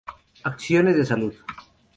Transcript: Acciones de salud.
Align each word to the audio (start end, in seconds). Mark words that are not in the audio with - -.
Acciones 0.51 0.97
de 0.97 1.05
salud. 1.05 1.33